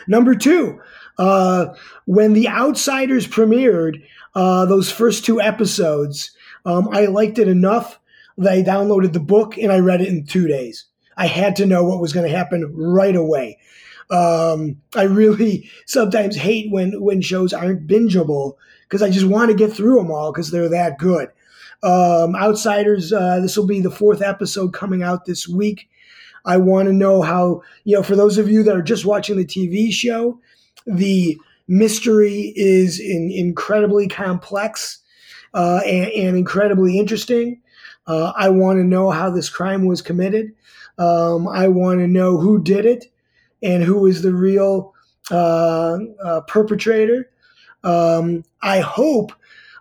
Number 0.08 0.36
two, 0.36 0.82
uh, 1.18 1.74
when 2.06 2.34
The 2.34 2.48
Outsiders 2.48 3.28
premiered, 3.28 4.02
uh, 4.34 4.66
those 4.66 4.92
first 4.92 5.26
two 5.26 5.42
episodes, 5.42 6.32
um, 6.66 6.88
I 6.92 7.08
liked 7.08 7.38
it 7.38 7.48
enough 7.48 8.00
I 8.48 8.64
downloaded 8.64 9.14
the 9.14 9.20
book 9.20 9.58
and 9.58 9.72
I 9.72 9.80
read 9.80 10.02
it 10.02 10.08
in 10.08 10.26
two 10.26 10.48
days. 10.48 10.86
I 11.18 11.28
had 11.28 11.56
to 11.58 11.66
know 11.66 11.84
what 11.84 12.00
was 12.00 12.14
going 12.14 12.30
to 12.30 12.36
happen 12.36 12.72
right 12.74 13.16
away. 13.16 13.58
Um, 14.10 14.82
I 14.96 15.04
really 15.04 15.70
sometimes 15.86 16.36
hate 16.36 16.72
when 16.72 17.02
when 17.02 17.22
shows 17.22 17.54
aren't 17.54 17.88
bingeable 17.88 18.56
because 18.84 19.02
I 19.02 19.10
just 19.10 19.28
want 19.28 19.52
to 19.52 19.58
get 19.58 19.72
through 19.74 19.98
them 19.98 20.12
all 20.12 20.32
because 20.32 20.52
they're 20.52 20.70
that 20.70 20.98
good. 20.98 21.30
Um, 21.82 22.36
Outsiders, 22.36 23.14
uh, 23.14 23.40
this 23.40 23.56
will 23.56 23.68
be 23.68 23.80
the 23.80 23.92
fourth 23.92 24.22
episode 24.22 24.74
coming 24.74 25.04
out 25.04 25.26
this 25.26 25.48
week. 25.48 25.90
I 26.46 26.58
want 26.58 26.88
to 26.88 26.94
know 26.94 27.22
how 27.22 27.62
you 27.84 27.96
know 27.96 28.04
for 28.04 28.16
those 28.16 28.38
of 28.38 28.50
you 28.50 28.64
that 28.64 28.76
are 28.76 28.82
just 28.82 29.06
watching 29.06 29.38
the 29.38 29.46
TV 29.46 29.92
show, 29.92 30.40
the 30.86 31.38
mystery 31.68 32.54
is 32.56 33.00
in, 33.00 33.32
incredibly 33.32 34.08
complex 34.08 35.00
uh, 35.54 35.82
and, 35.86 36.12
and 36.12 36.38
incredibly 36.38 36.98
interesting. 36.98 37.62
Uh, 38.10 38.34
I 38.36 38.50
want 38.50 38.80
to 38.80 38.84
know 38.84 39.12
how 39.12 39.30
this 39.30 39.50
crime 39.50 39.86
was 39.86 40.02
committed. 40.02 40.54
Um, 40.98 41.48
I 41.48 41.68
want 41.68 42.00
to 42.00 42.08
know 42.08 42.38
who 42.38 42.62
did 42.62 42.86
it 42.86 43.06
and 43.62 43.84
who 43.84 44.08
is 44.08 44.24
the 44.24 44.34
real 44.34 44.94
uh, 45.32 46.00
uh, 46.24 46.42
perpetrator. 46.42 47.30
Um, 47.84 48.44
I 48.62 48.80
hope 48.80 49.32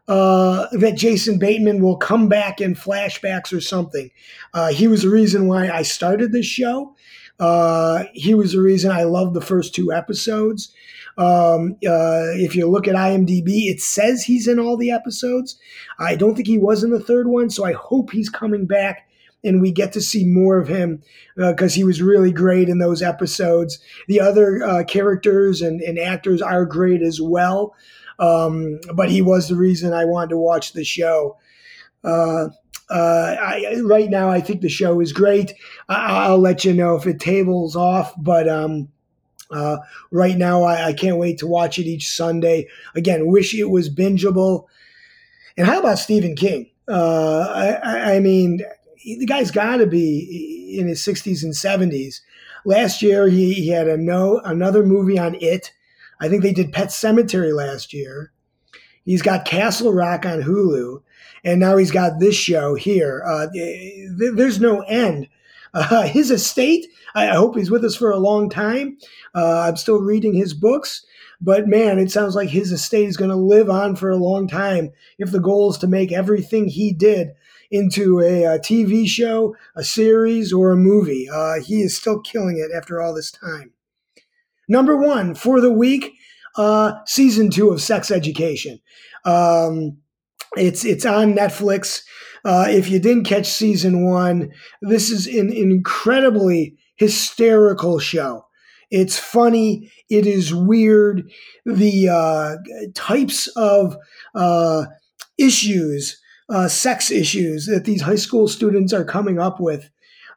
uh, 0.08 0.66
that 0.72 0.96
Jason 0.96 1.38
Bateman 1.38 1.82
will 1.82 1.96
come 1.96 2.28
back 2.28 2.60
in 2.60 2.74
flashbacks 2.74 3.52
or 3.52 3.60
something. 3.60 4.10
Uh, 4.54 4.68
he 4.68 4.88
was 4.88 5.02
the 5.02 5.10
reason 5.10 5.48
why 5.48 5.70
I 5.70 5.82
started 5.82 6.32
this 6.32 6.46
show. 6.46 6.94
Uh, 7.38 8.04
he 8.14 8.34
was 8.34 8.52
the 8.52 8.60
reason 8.60 8.90
I 8.90 9.04
loved 9.04 9.34
the 9.34 9.40
first 9.40 9.74
two 9.74 9.92
episodes. 9.92 10.72
Um, 11.16 11.72
uh, 11.86 12.34
if 12.36 12.54
you 12.54 12.68
look 12.68 12.86
at 12.86 12.94
IMDb, 12.94 13.66
it 13.70 13.80
says 13.80 14.22
he's 14.22 14.46
in 14.46 14.58
all 14.58 14.76
the 14.76 14.90
episodes. 14.90 15.58
I 15.98 16.14
don't 16.14 16.34
think 16.34 16.46
he 16.46 16.58
was 16.58 16.84
in 16.84 16.90
the 16.90 17.00
third 17.00 17.26
one, 17.26 17.50
so 17.50 17.64
I 17.64 17.72
hope 17.72 18.10
he's 18.10 18.28
coming 18.28 18.66
back 18.66 19.08
and 19.44 19.60
we 19.60 19.70
get 19.70 19.92
to 19.92 20.00
see 20.00 20.24
more 20.24 20.58
of 20.58 20.68
him 20.68 21.02
because 21.36 21.72
uh, 21.72 21.76
he 21.76 21.84
was 21.84 22.02
really 22.02 22.32
great 22.32 22.68
in 22.68 22.78
those 22.78 23.02
episodes. 23.02 23.78
The 24.08 24.20
other 24.20 24.62
uh, 24.62 24.84
characters 24.84 25.62
and, 25.62 25.80
and, 25.80 25.98
actors 25.98 26.42
are 26.42 26.64
great 26.64 27.02
as 27.02 27.20
well, 27.20 27.74
um, 28.18 28.80
but 28.94 29.10
he 29.10 29.22
was 29.22 29.48
the 29.48 29.56
reason 29.56 29.92
I 29.92 30.04
wanted 30.04 30.30
to 30.30 30.36
watch 30.36 30.72
the 30.72 30.84
show. 30.84 31.36
Uh, 32.02 32.48
uh 32.90 33.36
I, 33.40 33.80
right 33.84 34.08
now, 34.08 34.28
I 34.30 34.40
think 34.40 34.60
the 34.60 34.68
show 34.68 35.00
is 35.00 35.12
great. 35.12 35.54
I, 35.88 36.30
will 36.30 36.38
let 36.38 36.64
you 36.64 36.72
know 36.72 36.96
if 36.96 37.06
it 37.06 37.20
tables 37.20 37.76
off, 37.76 38.14
but 38.16 38.48
um, 38.48 38.88
uh, 39.50 39.78
right 40.10 40.36
now, 40.36 40.62
I, 40.62 40.88
I, 40.88 40.92
can't 40.92 41.16
wait 41.16 41.38
to 41.38 41.46
watch 41.46 41.78
it 41.78 41.86
each 41.86 42.08
Sunday. 42.08 42.68
Again, 42.94 43.26
wish 43.26 43.54
it 43.54 43.70
was 43.70 43.88
bingeable. 43.88 44.66
And 45.56 45.66
how 45.66 45.80
about 45.80 45.98
Stephen 45.98 46.36
King? 46.36 46.70
Uh, 46.86 47.46
I, 47.82 48.16
I, 48.16 48.20
mean, 48.20 48.62
the 49.04 49.26
guy's 49.26 49.50
got 49.50 49.78
to 49.78 49.86
be 49.86 50.76
in 50.78 50.86
his 50.86 51.02
60s 51.02 51.42
and 51.42 51.52
70s. 51.52 52.20
Last 52.64 53.02
year, 53.02 53.28
he, 53.28 53.54
he 53.54 53.68
had 53.68 53.88
a 53.88 53.96
no 53.96 54.40
another 54.40 54.84
movie 54.84 55.18
on 55.18 55.36
it. 55.40 55.72
I 56.20 56.28
think 56.28 56.42
they 56.42 56.52
did 56.52 56.72
Pet 56.72 56.88
Sematary 56.88 57.54
last 57.54 57.92
year. 57.92 58.32
He's 59.08 59.22
got 59.22 59.46
Castle 59.46 59.94
Rock 59.94 60.26
on 60.26 60.42
Hulu, 60.42 61.00
and 61.42 61.58
now 61.58 61.78
he's 61.78 61.90
got 61.90 62.20
this 62.20 62.36
show 62.36 62.74
here. 62.74 63.22
Uh, 63.26 63.46
there's 64.34 64.60
no 64.60 64.82
end. 64.82 65.28
Uh, 65.72 66.02
his 66.06 66.30
estate, 66.30 66.86
I 67.14 67.28
hope 67.28 67.56
he's 67.56 67.70
with 67.70 67.86
us 67.86 67.96
for 67.96 68.10
a 68.10 68.18
long 68.18 68.50
time. 68.50 68.98
Uh, 69.34 69.60
I'm 69.60 69.76
still 69.76 70.02
reading 70.02 70.34
his 70.34 70.52
books, 70.52 71.06
but 71.40 71.66
man, 71.66 71.98
it 71.98 72.10
sounds 72.10 72.34
like 72.34 72.50
his 72.50 72.70
estate 72.70 73.08
is 73.08 73.16
going 73.16 73.30
to 73.30 73.36
live 73.36 73.70
on 73.70 73.96
for 73.96 74.10
a 74.10 74.16
long 74.16 74.46
time 74.46 74.90
if 75.18 75.30
the 75.30 75.40
goal 75.40 75.70
is 75.70 75.78
to 75.78 75.86
make 75.86 76.12
everything 76.12 76.68
he 76.68 76.92
did 76.92 77.30
into 77.70 78.20
a, 78.20 78.44
a 78.44 78.58
TV 78.58 79.08
show, 79.08 79.56
a 79.74 79.84
series, 79.84 80.52
or 80.52 80.70
a 80.70 80.76
movie. 80.76 81.30
Uh, 81.32 81.60
he 81.60 81.80
is 81.80 81.96
still 81.96 82.20
killing 82.20 82.58
it 82.58 82.76
after 82.76 83.00
all 83.00 83.14
this 83.14 83.30
time. 83.30 83.72
Number 84.68 84.98
one 84.98 85.34
for 85.34 85.62
the 85.62 85.72
week, 85.72 86.17
uh, 86.56 86.92
season 87.06 87.50
two 87.50 87.70
of 87.70 87.80
Sex 87.80 88.10
Education. 88.10 88.80
Um, 89.24 89.98
it's 90.56 90.84
it's 90.84 91.04
on 91.04 91.34
Netflix. 91.34 92.02
Uh, 92.44 92.66
if 92.68 92.88
you 92.88 92.98
didn't 92.98 93.24
catch 93.24 93.46
season 93.46 94.04
one, 94.04 94.50
this 94.80 95.10
is 95.10 95.26
an, 95.26 95.52
incredibly 95.52 96.76
hysterical 96.96 97.98
show. 97.98 98.46
It's 98.90 99.18
funny. 99.18 99.90
It 100.08 100.26
is 100.26 100.54
weird. 100.54 101.30
The 101.66 102.08
uh, 102.08 102.56
types 102.94 103.48
of 103.48 103.96
uh, 104.34 104.86
issues 105.36 106.20
uh, 106.48 106.68
sex 106.68 107.10
issues 107.10 107.66
that 107.66 107.84
these 107.84 108.02
high 108.02 108.16
school 108.16 108.48
students 108.48 108.92
are 108.92 109.04
coming 109.04 109.38
up 109.38 109.60
with 109.60 109.90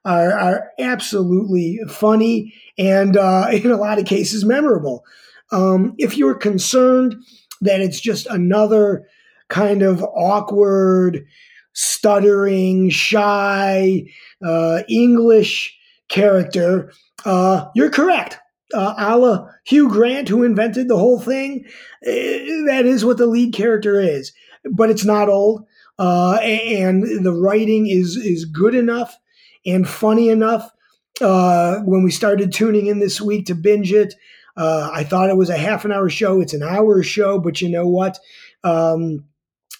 are, 0.03 0.31
are 0.33 0.71
absolutely 0.79 1.79
funny 1.87 2.53
and, 2.77 3.15
uh, 3.15 3.47
in 3.51 3.71
a 3.71 3.77
lot 3.77 3.99
of 3.99 4.05
cases, 4.05 4.43
memorable. 4.43 5.03
Um, 5.51 5.93
if 5.97 6.17
you're 6.17 6.35
concerned 6.35 7.15
that 7.61 7.81
it's 7.81 7.99
just 7.99 8.27
another 8.27 9.07
kind 9.49 9.81
of 9.81 10.03
awkward, 10.03 11.25
stuttering, 11.73 12.89
shy 12.89 14.05
uh, 14.45 14.83
English 14.89 15.77
character, 16.09 16.91
uh, 17.25 17.65
you're 17.75 17.89
correct. 17.89 18.39
Uh, 18.73 18.93
a 18.97 19.17
la 19.17 19.47
Hugh 19.65 19.89
Grant, 19.89 20.29
who 20.29 20.43
invented 20.43 20.87
the 20.87 20.97
whole 20.97 21.19
thing, 21.19 21.65
eh, 22.05 22.63
that 22.67 22.85
is 22.85 23.03
what 23.03 23.17
the 23.17 23.25
lead 23.25 23.53
character 23.53 23.99
is. 23.99 24.31
But 24.63 24.89
it's 24.89 25.03
not 25.03 25.27
old 25.27 25.65
uh, 26.01 26.39
and 26.41 27.23
the 27.23 27.31
writing 27.31 27.87
is 27.87 28.17
is 28.17 28.45
good 28.45 28.73
enough 28.73 29.15
and 29.65 29.87
funny 29.87 30.29
enough. 30.29 30.71
Uh, 31.21 31.81
when 31.81 32.03
we 32.03 32.09
started 32.09 32.51
tuning 32.51 32.87
in 32.87 32.99
this 32.99 33.21
week 33.21 33.45
to 33.45 33.53
binge 33.53 33.93
it, 33.93 34.15
uh, 34.57 34.89
I 34.91 35.03
thought 35.03 35.29
it 35.29 35.37
was 35.37 35.49
a 35.49 35.57
half 35.57 35.85
an 35.85 35.91
hour 35.91 36.09
show. 36.09 36.41
It's 36.41 36.53
an 36.53 36.63
hour 36.63 37.01
show, 37.03 37.39
but 37.39 37.61
you 37.61 37.69
know 37.69 37.87
what? 37.87 38.19
Um, 38.63 39.25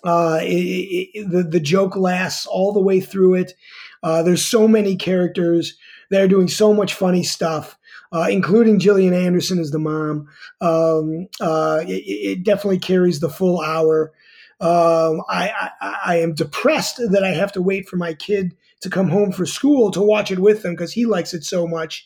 uh, 0.04 0.40
it, 0.42 1.10
it, 1.14 1.30
the 1.30 1.44
the 1.44 1.60
joke 1.60 1.96
lasts 1.96 2.46
all 2.46 2.74
the 2.74 2.82
way 2.82 3.00
through 3.00 3.36
it. 3.36 3.54
Uh, 4.02 4.24
there's 4.24 4.44
so 4.44 4.68
many 4.68 4.96
characters. 4.96 5.78
They're 6.10 6.28
doing 6.28 6.48
so 6.48 6.74
much 6.74 6.94
funny 6.94 7.24
stuff. 7.24 7.78
Uh, 8.14 8.28
including 8.30 8.78
Gillian 8.78 9.14
Anderson 9.14 9.58
as 9.58 9.72
the 9.72 9.80
mom. 9.80 10.28
Um, 10.60 11.30
uh, 11.40 11.80
it, 11.88 12.04
it, 12.04 12.44
definitely 12.44 12.80
carries 12.80 13.22
the 13.22 13.30
full 13.30 13.62
hour. 13.62 14.12
Um, 14.60 15.22
I, 15.30 15.72
I, 15.80 15.96
I 16.06 16.16
am 16.18 16.34
depressed 16.34 16.98
that 16.98 17.24
I 17.24 17.30
have 17.30 17.54
to 17.54 17.62
wait 17.62 17.88
for 17.88 17.96
my 17.96 18.14
kid 18.14 18.54
to 18.82 18.90
come 18.90 19.08
home 19.08 19.32
for 19.32 19.46
school 19.46 19.92
to 19.92 20.02
watch 20.02 20.30
it 20.30 20.40
with 20.40 20.66
him 20.66 20.74
because 20.74 20.92
he 20.92 21.06
likes 21.06 21.34
it 21.34 21.46
so 21.46 21.66
much. 21.66 22.06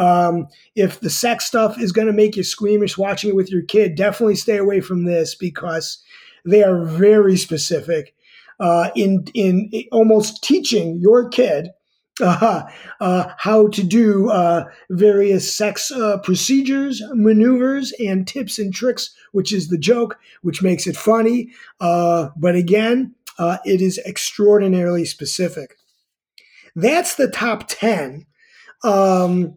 Um, 0.00 0.48
if 0.74 1.00
the 1.00 1.10
sex 1.10 1.44
stuff 1.44 1.78
is 1.78 1.92
going 1.92 2.06
to 2.06 2.12
make 2.12 2.34
you 2.34 2.42
squeamish 2.42 2.96
watching 2.96 3.30
it 3.30 3.36
with 3.36 3.50
your 3.50 3.62
kid, 3.62 3.94
definitely 3.94 4.36
stay 4.36 4.56
away 4.56 4.80
from 4.80 5.04
this 5.04 5.34
because 5.34 6.02
they 6.44 6.64
are 6.64 6.84
very 6.84 7.36
specific 7.36 8.14
uh, 8.58 8.90
in 8.96 9.26
in 9.34 9.70
almost 9.92 10.42
teaching 10.42 10.98
your 10.98 11.28
kid 11.28 11.68
uh, 12.20 12.62
uh, 13.00 13.32
how 13.38 13.68
to 13.68 13.82
do 13.82 14.30
uh, 14.30 14.64
various 14.90 15.54
sex 15.54 15.90
uh, 15.90 16.18
procedures, 16.18 17.02
maneuvers, 17.14 17.92
and 17.98 18.28
tips 18.28 18.58
and 18.58 18.74
tricks, 18.74 19.14
which 19.32 19.52
is 19.52 19.68
the 19.68 19.78
joke, 19.78 20.18
which 20.42 20.62
makes 20.62 20.86
it 20.86 20.96
funny. 20.96 21.50
Uh, 21.80 22.28
but 22.36 22.54
again, 22.54 23.14
it 23.64 23.80
is 23.80 23.98
extraordinarily 24.04 25.06
specific. 25.06 25.76
That's 26.76 27.14
the 27.14 27.28
top 27.28 27.64
10. 27.68 28.26
Um, 28.84 29.56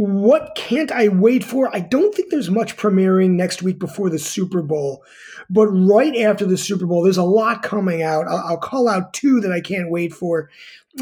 what 0.00 0.54
can't 0.54 0.90
I 0.90 1.08
wait 1.08 1.44
for? 1.44 1.68
I 1.76 1.80
don't 1.80 2.14
think 2.14 2.30
there's 2.30 2.48
much 2.48 2.78
premiering 2.78 3.32
next 3.32 3.62
week 3.62 3.78
before 3.78 4.08
the 4.08 4.18
Super 4.18 4.62
Bowl, 4.62 5.04
but 5.50 5.66
right 5.66 6.16
after 6.16 6.46
the 6.46 6.56
Super 6.56 6.86
Bowl, 6.86 7.02
there's 7.02 7.18
a 7.18 7.22
lot 7.22 7.62
coming 7.62 8.02
out. 8.02 8.26
I'll, 8.26 8.44
I'll 8.46 8.56
call 8.56 8.88
out 8.88 9.12
two 9.12 9.42
that 9.42 9.52
I 9.52 9.60
can't 9.60 9.90
wait 9.90 10.14
for. 10.14 10.48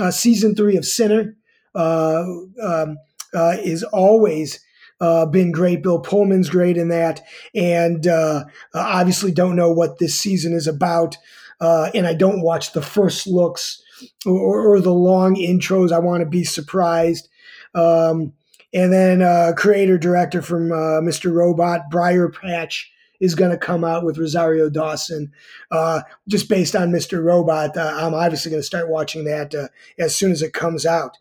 Uh, 0.00 0.10
season 0.10 0.56
three 0.56 0.76
of 0.76 0.84
Sinner 0.84 1.36
uh, 1.76 2.24
um, 2.60 2.98
uh, 3.32 3.58
is 3.62 3.84
always 3.84 4.58
uh, 5.00 5.26
been 5.26 5.52
great. 5.52 5.80
Bill 5.80 6.00
Pullman's 6.00 6.50
great 6.50 6.76
in 6.76 6.88
that, 6.88 7.22
and 7.54 8.04
uh, 8.04 8.46
obviously 8.74 9.30
don't 9.30 9.54
know 9.54 9.70
what 9.70 10.00
this 10.00 10.18
season 10.18 10.52
is 10.52 10.66
about. 10.66 11.16
Uh, 11.60 11.90
and 11.94 12.04
I 12.04 12.14
don't 12.14 12.42
watch 12.42 12.72
the 12.72 12.82
first 12.82 13.28
looks 13.28 13.80
or, 14.26 14.74
or 14.74 14.80
the 14.80 14.92
long 14.92 15.36
intros. 15.36 15.92
I 15.92 16.00
want 16.00 16.22
to 16.22 16.28
be 16.28 16.42
surprised. 16.42 17.28
Um, 17.76 18.32
and 18.72 18.92
then 18.92 19.22
uh, 19.22 19.52
creator 19.56 19.98
director 19.98 20.42
from 20.42 20.72
uh, 20.72 21.00
Mr. 21.00 21.32
Robot, 21.32 21.90
Briarpatch, 21.90 22.84
is 23.20 23.34
going 23.34 23.50
to 23.50 23.58
come 23.58 23.84
out 23.84 24.04
with 24.04 24.18
Rosario 24.18 24.70
Dawson, 24.70 25.32
uh, 25.70 26.02
just 26.28 26.48
based 26.48 26.76
on 26.76 26.92
Mr. 26.92 27.22
Robot. 27.22 27.76
Uh, 27.76 27.92
I'm 27.96 28.14
obviously 28.14 28.50
going 28.50 28.60
to 28.60 28.66
start 28.66 28.88
watching 28.88 29.24
that 29.24 29.54
uh, 29.54 29.68
as 29.98 30.14
soon 30.14 30.30
as 30.30 30.42
it 30.42 30.52
comes 30.52 30.86
out. 30.86 31.16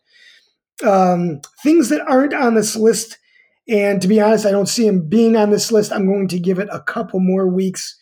Um, 0.84 1.40
things 1.62 1.88
that 1.88 2.02
aren't 2.02 2.34
on 2.34 2.54
this 2.54 2.76
list, 2.76 3.18
and 3.68 4.00
to 4.00 4.08
be 4.08 4.20
honest, 4.20 4.46
I 4.46 4.52
don't 4.52 4.68
see 4.68 4.86
them 4.86 5.08
being 5.08 5.34
on 5.34 5.50
this 5.50 5.72
list. 5.72 5.90
I'm 5.92 6.06
going 6.06 6.28
to 6.28 6.38
give 6.38 6.58
it 6.58 6.68
a 6.70 6.80
couple 6.80 7.18
more 7.18 7.48
weeks. 7.48 7.98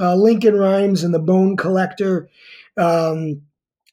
Uh, 0.00 0.14
Lincoln 0.16 0.56
Rhymes 0.56 1.04
and 1.04 1.12
the 1.12 1.18
Bone 1.18 1.56
Collector. 1.56 2.28
Um, 2.76 3.42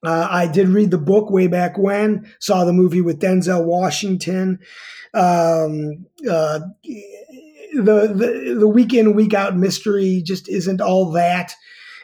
uh, 0.03 0.27
I 0.29 0.47
did 0.47 0.69
read 0.69 0.91
the 0.91 0.97
book 0.97 1.29
way 1.29 1.47
back 1.47 1.77
when, 1.77 2.31
saw 2.39 2.65
the 2.65 2.73
movie 2.73 3.01
with 3.01 3.21
Denzel 3.21 3.65
Washington. 3.65 4.59
Um, 5.13 6.05
uh, 6.29 6.59
the, 7.73 8.11
the 8.13 8.55
the 8.59 8.67
week 8.67 8.93
in 8.93 9.13
week 9.13 9.33
out 9.33 9.55
mystery 9.55 10.21
just 10.21 10.49
isn't 10.49 10.81
all 10.81 11.11
that. 11.11 11.55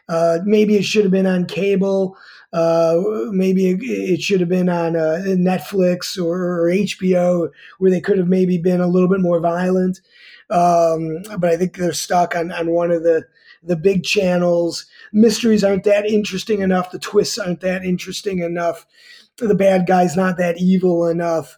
Uh, 0.10 0.40
maybe 0.46 0.76
it 0.76 0.86
should 0.86 1.04
have 1.04 1.12
been 1.12 1.28
on 1.28 1.46
cable. 1.46 2.18
Uh, 2.54 3.02
maybe 3.32 3.72
it, 3.72 3.80
it, 3.82 4.22
should 4.22 4.40
have 4.40 4.48
been 4.48 4.70
on 4.70 4.96
uh, 4.96 5.22
Netflix 5.26 6.18
or, 6.18 6.62
or, 6.62 6.70
HBO, 6.70 7.50
where 7.78 7.92
they 7.92 8.00
could 8.00 8.18
have 8.18 8.30
maybe 8.30 8.58
been 8.58 8.80
a 8.80 8.88
little 8.88 9.10
bit 9.10 9.20
more 9.20 9.42
violent. 9.42 10.00
Um, 10.50 11.24
but 11.40 11.50
I 11.50 11.58
think 11.58 11.76
they're 11.76 11.92
stuck 11.92 12.38
on, 12.38 12.54
on 12.54 12.72
one 12.72 12.90
of 12.90 13.04
the 13.04 13.28
the 13.64 13.76
big 13.76 14.04
channels. 14.04 14.86
Mysteries 15.14 15.64
aren't 15.64 15.84
that 15.84 16.06
interesting 16.06 16.62
enough. 16.62 16.92
The 16.92 17.00
twists 17.00 17.38
aren't 17.38 17.62
that 17.62 17.84
interesting 17.84 18.40
enough. 18.40 18.86
the 19.38 19.56
bad 19.56 19.86
guy's 19.86 20.16
not 20.16 20.38
that 20.38 20.58
evil 20.60 21.08
enough. 21.08 21.58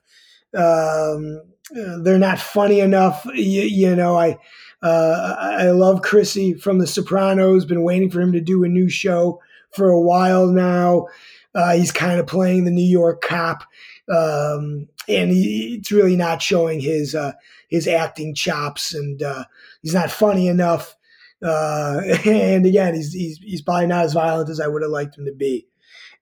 Um, 0.53 1.41
they're 1.71 2.19
not 2.19 2.39
funny 2.39 2.79
enough. 2.79 3.25
You, 3.33 3.61
you 3.61 3.95
know, 3.95 4.17
I 4.17 4.37
uh, 4.81 5.35
I 5.37 5.71
love 5.71 6.01
Chrissy 6.01 6.53
from 6.53 6.79
The 6.79 6.87
Sopranos. 6.87 7.65
Been 7.65 7.83
waiting 7.83 8.09
for 8.09 8.21
him 8.21 8.31
to 8.31 8.41
do 8.41 8.63
a 8.63 8.69
new 8.69 8.89
show 8.89 9.41
for 9.71 9.89
a 9.89 9.99
while 9.99 10.47
now. 10.47 11.07
Uh, 11.53 11.73
he's 11.73 11.91
kind 11.91 12.19
of 12.19 12.27
playing 12.27 12.63
the 12.63 12.71
New 12.71 12.81
York 12.81 13.21
cop, 13.21 13.63
um, 14.07 14.87
and 15.07 15.31
he, 15.31 15.77
it's 15.79 15.91
really 15.91 16.15
not 16.15 16.41
showing 16.41 16.79
his 16.79 17.13
uh, 17.15 17.33
his 17.67 17.87
acting 17.87 18.33
chops, 18.33 18.93
and 18.93 19.21
uh, 19.21 19.45
he's 19.81 19.93
not 19.93 20.11
funny 20.11 20.47
enough. 20.47 20.95
Uh, 21.43 22.01
and 22.25 22.65
again, 22.65 22.95
he's, 22.95 23.13
he's 23.13 23.37
he's 23.39 23.61
probably 23.61 23.87
not 23.87 24.05
as 24.05 24.13
violent 24.13 24.49
as 24.49 24.59
I 24.59 24.67
would 24.67 24.81
have 24.81 24.91
liked 24.91 25.17
him 25.17 25.25
to 25.25 25.33
be. 25.33 25.67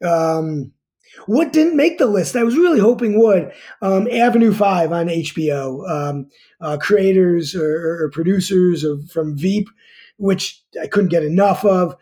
Um, 0.04 0.74
what 1.26 1.52
didn't 1.52 1.76
make 1.76 1.98
the 1.98 2.06
list? 2.06 2.36
I 2.36 2.44
was 2.44 2.58
really 2.58 2.80
hoping 2.80 3.20
would. 3.20 3.52
Um, 3.82 4.08
Avenue 4.12 4.54
Five 4.54 4.92
on 4.92 5.08
HBO. 5.08 5.90
Um, 5.90 6.28
uh, 6.62 6.78
creators 6.78 7.56
or, 7.56 8.04
or 8.04 8.10
producers 8.12 8.84
of, 8.84 9.10
from 9.12 9.38
Veep, 9.38 9.70
which 10.18 10.62
I 10.82 10.88
couldn't 10.88 11.10
get 11.10 11.24
enough 11.24 11.64
of. 11.66 11.96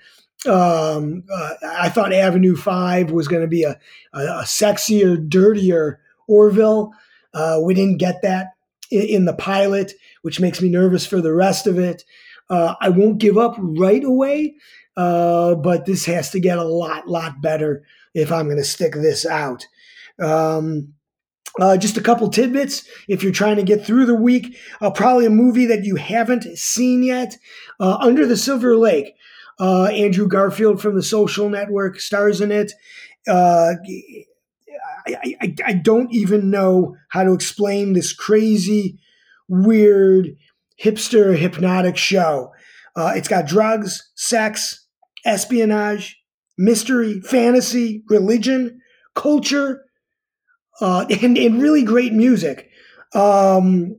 Um, 0.45 1.23
uh, 1.31 1.53
I 1.63 1.89
thought 1.89 2.13
Avenue 2.13 2.55
Five 2.55 3.11
was 3.11 3.27
going 3.27 3.41
to 3.41 3.47
be 3.47 3.63
a, 3.63 3.79
a, 4.13 4.19
a, 4.19 4.43
sexier, 4.43 5.27
dirtier 5.27 5.99
Orville. 6.27 6.91
Uh, 7.33 7.59
we 7.63 7.73
didn't 7.73 7.97
get 7.97 8.21
that 8.21 8.53
in, 8.91 9.01
in, 9.01 9.25
the 9.25 9.33
pilot, 9.33 9.93
which 10.21 10.39
makes 10.39 10.61
me 10.61 10.69
nervous 10.69 11.05
for 11.05 11.19
the 11.19 11.33
rest 11.33 11.65
of 11.65 11.79
it. 11.79 12.03
Uh, 12.49 12.75
I 12.79 12.89
won't 12.89 13.17
give 13.17 13.37
up 13.37 13.55
right 13.57 14.03
away, 14.03 14.55
uh, 14.97 15.55
but 15.55 15.85
this 15.85 16.05
has 16.05 16.29
to 16.31 16.39
get 16.39 16.57
a 16.57 16.63
lot, 16.63 17.07
lot 17.07 17.41
better 17.41 17.83
if 18.13 18.31
I'm 18.31 18.45
going 18.45 18.57
to 18.57 18.63
stick 18.63 18.93
this 18.93 19.25
out. 19.25 19.65
Um, 20.19 20.93
uh, 21.59 21.77
just 21.77 21.97
a 21.97 22.01
couple 22.01 22.29
tidbits 22.29 22.87
if 23.07 23.23
you're 23.23 23.31
trying 23.31 23.55
to 23.55 23.63
get 23.63 23.85
through 23.85 24.05
the 24.05 24.15
week. 24.15 24.57
Uh, 24.81 24.91
probably 24.91 25.25
a 25.25 25.29
movie 25.29 25.65
that 25.65 25.85
you 25.85 25.95
haven't 25.95 26.43
seen 26.57 27.03
yet 27.03 27.37
uh, 27.79 27.97
Under 27.99 28.25
the 28.25 28.37
Silver 28.37 28.75
Lake. 28.75 29.13
Uh, 29.57 29.85
Andrew 29.85 30.27
Garfield 30.27 30.81
from 30.81 30.95
the 30.95 31.03
Social 31.03 31.49
Network 31.49 31.99
stars 31.99 32.41
in 32.41 32.51
it. 32.51 32.73
I, 33.27 33.75
I, 35.41 35.55
I, 35.65 35.73
don't 35.73 36.11
even 36.11 36.49
know 36.49 36.95
how 37.09 37.23
to 37.23 37.33
explain 37.33 37.93
this 37.93 38.11
crazy, 38.11 38.99
weird, 39.47 40.35
hipster, 40.81 41.37
hypnotic 41.37 41.97
show. 41.97 42.51
Uh, 42.95 43.13
it's 43.15 43.27
got 43.27 43.47
drugs, 43.47 44.11
sex, 44.15 44.87
espionage, 45.25 46.17
mystery, 46.57 47.21
fantasy, 47.21 48.03
religion, 48.09 48.79
culture, 49.15 49.85
uh, 50.81 51.05
and, 51.21 51.37
and 51.37 51.61
really 51.61 51.83
great 51.83 52.13
music. 52.13 52.69
Um, 53.13 53.97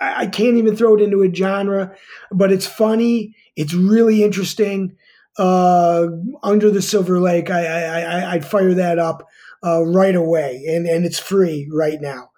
I, 0.00 0.22
I 0.22 0.26
can't 0.26 0.56
even 0.56 0.76
throw 0.76 0.96
it 0.96 1.02
into 1.02 1.22
a 1.22 1.34
genre, 1.34 1.94
but 2.30 2.52
it's 2.52 2.66
funny. 2.66 3.34
It's 3.56 3.74
really 3.74 4.22
interesting. 4.22 4.96
Uh, 5.38 6.08
Under 6.42 6.70
the 6.70 6.82
Silver 6.82 7.20
Lake, 7.20 7.48
I, 7.48 8.02
I, 8.02 8.32
I'd 8.32 8.44
fire 8.44 8.74
that 8.74 8.98
up 8.98 9.26
uh, 9.64 9.84
right 9.84 10.16
away, 10.16 10.64
and, 10.68 10.86
and 10.86 11.04
it's 11.04 11.18
free 11.18 11.68
right 11.72 12.00
now. 12.00 12.30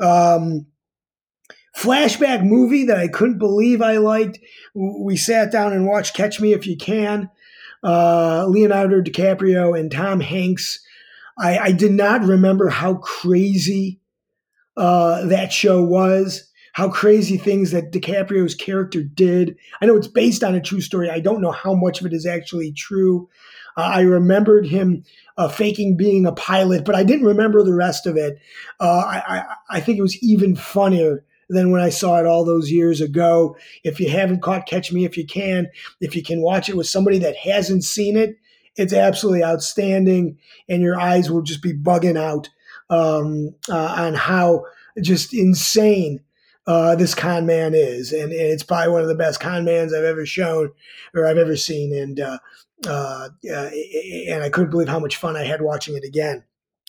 Um, 0.00 0.66
flashback 1.82 2.44
movie 2.44 2.84
that 2.86 2.98
I 2.98 3.08
couldn't 3.08 3.38
believe 3.38 3.82
I 3.82 3.98
liked. 3.98 4.38
We 4.74 5.16
sat 5.16 5.50
down 5.52 5.72
and 5.72 5.86
watched 5.86 6.16
Catch 6.16 6.40
Me 6.40 6.52
If 6.52 6.66
You 6.66 6.76
Can. 6.76 7.30
Uh, 7.82 8.44
Leonardo 8.46 9.00
DiCaprio 9.00 9.78
and 9.78 9.90
Tom 9.90 10.20
Hanks 10.20 10.80
I, 11.40 11.58
I 11.58 11.72
did 11.72 11.92
not 11.92 12.22
remember 12.22 12.68
how 12.68 12.94
crazy 12.94 13.98
uh, 14.76 15.26
that 15.26 15.52
show 15.52 15.82
was, 15.82 16.44
how 16.74 16.90
crazy 16.90 17.38
things 17.38 17.70
that 17.70 17.92
DiCaprio's 17.92 18.54
character 18.54 19.02
did. 19.02 19.56
I 19.80 19.86
know 19.86 19.96
it's 19.96 20.06
based 20.06 20.44
on 20.44 20.54
a 20.54 20.60
true 20.60 20.82
story. 20.82 21.10
I 21.10 21.20
don't 21.20 21.40
know 21.40 21.50
how 21.50 21.74
much 21.74 22.00
of 22.00 22.06
it 22.06 22.12
is 22.12 22.26
actually 22.26 22.72
true. 22.72 23.28
Uh, 23.76 23.82
I 23.82 24.00
remembered 24.02 24.66
him 24.66 25.04
uh, 25.38 25.48
faking 25.48 25.96
being 25.96 26.26
a 26.26 26.32
pilot, 26.32 26.84
but 26.84 26.94
I 26.94 27.04
didn't 27.04 27.26
remember 27.26 27.64
the 27.64 27.74
rest 27.74 28.06
of 28.06 28.16
it. 28.16 28.38
Uh, 28.78 28.98
I, 28.98 29.22
I, 29.26 29.44
I 29.70 29.80
think 29.80 29.98
it 29.98 30.02
was 30.02 30.22
even 30.22 30.56
funnier 30.56 31.24
than 31.50 31.70
when 31.70 31.82
I 31.82 31.90
saw 31.90 32.18
it 32.18 32.26
all 32.26 32.44
those 32.44 32.70
years 32.70 33.00
ago. 33.00 33.56
If 33.84 34.00
you 34.00 34.08
haven't 34.08 34.40
caught 34.40 34.66
Catch 34.66 34.92
Me 34.92 35.04
If 35.04 35.18
You 35.18 35.26
Can, 35.26 35.68
if 36.00 36.16
you 36.16 36.22
can 36.22 36.40
watch 36.40 36.68
it 36.68 36.76
with 36.76 36.86
somebody 36.86 37.18
that 37.18 37.36
hasn't 37.36 37.84
seen 37.84 38.16
it, 38.16 38.36
it's 38.76 38.92
absolutely 38.92 39.44
outstanding, 39.44 40.38
and 40.68 40.80
your 40.80 40.98
eyes 40.98 41.30
will 41.30 41.42
just 41.42 41.62
be 41.62 41.74
bugging 41.74 42.16
out 42.16 42.48
um, 42.88 43.54
uh, 43.68 43.94
on 43.98 44.14
how 44.14 44.64
just 45.02 45.34
insane 45.34 46.20
uh, 46.66 46.94
this 46.94 47.14
con 47.14 47.46
man 47.46 47.74
is, 47.74 48.12
and, 48.12 48.32
it's 48.32 48.62
probably 48.62 48.92
one 48.92 49.02
of 49.02 49.08
the 49.08 49.14
best 49.14 49.40
con 49.40 49.64
mans 49.64 49.92
I've 49.92 50.04
ever 50.04 50.24
shown 50.24 50.70
or 51.14 51.26
I've 51.26 51.38
ever 51.38 51.56
seen, 51.56 51.92
and 51.92 52.20
uh, 52.20 52.38
uh, 52.86 53.28
and 53.44 54.42
I 54.42 54.48
couldn't 54.50 54.70
believe 54.70 54.88
how 54.88 55.00
much 55.00 55.16
fun 55.16 55.36
I 55.36 55.44
had 55.44 55.62
watching 55.62 55.96
it 55.96 56.04
again. 56.04 56.44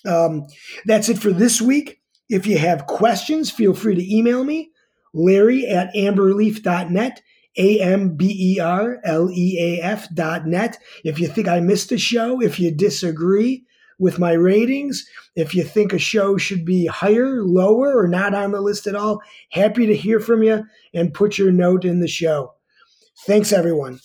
Um, 0.06 0.47
that's 0.86 1.10
it 1.10 1.17
for 1.17 1.32
this 1.32 1.62
week. 1.62 2.00
If 2.31 2.47
you 2.47 2.57
have 2.57 2.87
questions, 2.87 3.51
feel 3.51 3.73
free 3.73 3.93
to 3.93 4.15
email 4.15 4.45
me, 4.45 4.71
Larry 5.13 5.67
at 5.67 5.93
amberleaf.net. 5.93 7.21
A 7.57 7.81
M 7.81 8.15
B 8.15 8.55
E 8.55 8.61
R 8.61 8.99
L 9.03 9.29
E 9.29 9.57
A 9.59 9.83
F 9.83 10.07
dot 10.15 10.47
net. 10.47 10.77
If 11.03 11.19
you 11.19 11.27
think 11.27 11.49
I 11.49 11.59
missed 11.59 11.91
a 11.91 11.97
show, 11.97 12.41
if 12.41 12.61
you 12.61 12.71
disagree 12.71 13.65
with 13.99 14.17
my 14.17 14.31
ratings, 14.31 15.05
if 15.35 15.53
you 15.53 15.65
think 15.65 15.91
a 15.91 15.99
show 15.99 16.37
should 16.37 16.63
be 16.63 16.85
higher, 16.85 17.43
lower, 17.43 17.93
or 17.93 18.07
not 18.07 18.33
on 18.33 18.53
the 18.53 18.61
list 18.61 18.87
at 18.87 18.95
all, 18.95 19.21
happy 19.51 19.85
to 19.85 19.93
hear 19.93 20.21
from 20.21 20.43
you 20.43 20.63
and 20.93 21.13
put 21.13 21.37
your 21.37 21.51
note 21.51 21.83
in 21.83 21.99
the 21.99 22.07
show. 22.07 22.53
Thanks, 23.27 23.51
everyone. 23.51 23.99